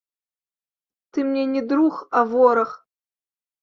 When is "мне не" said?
1.29-1.61